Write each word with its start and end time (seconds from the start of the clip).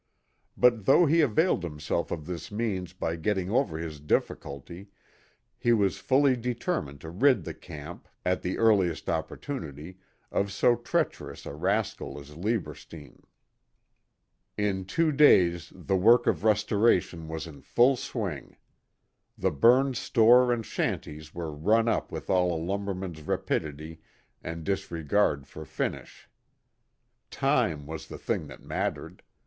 But 0.57 0.85
though 0.87 1.05
he 1.05 1.21
availed 1.21 1.61
himself 1.63 2.09
of 2.09 2.25
this 2.25 2.51
means 2.51 2.95
of 2.99 3.21
getting 3.21 3.51
over 3.51 3.77
his 3.77 3.99
difficulty 3.99 4.87
he 5.59 5.73
was 5.73 5.99
fully 5.99 6.35
determined 6.35 6.99
to 7.01 7.11
rid 7.11 7.43
the 7.43 7.53
camp, 7.53 8.07
at 8.25 8.41
the 8.41 8.57
earliest 8.57 9.11
opportunity, 9.11 9.99
of 10.31 10.51
so 10.51 10.75
treacherous 10.75 11.45
a 11.45 11.53
rascal 11.53 12.19
as 12.19 12.35
Lieberstein. 12.35 13.21
In 14.57 14.85
two 14.85 15.11
days 15.11 15.71
the 15.75 15.95
work 15.95 16.25
of 16.25 16.43
restoration 16.43 17.27
was 17.27 17.45
in 17.45 17.61
full 17.61 17.95
swing. 17.95 18.57
The 19.37 19.51
burned 19.51 19.97
store 19.97 20.51
and 20.51 20.65
shanties 20.65 21.31
were 21.35 21.51
run 21.51 21.87
up 21.87 22.11
with 22.11 22.27
all 22.27 22.51
a 22.51 22.57
lumberman's 22.59 23.21
rapidity 23.21 24.01
and 24.43 24.63
disregard 24.63 25.45
for 25.45 25.63
finish. 25.63 26.27
Time 27.29 27.85
was 27.85 28.07
the 28.07 28.17
thing 28.17 28.47
that 28.47 28.63
mattered. 28.63 29.21